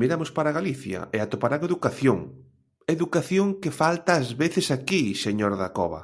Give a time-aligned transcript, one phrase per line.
[0.00, 2.18] Miramos para Galicia e atoparán educación;
[2.96, 6.02] educación que falta ás veces aquí, señor Dacova.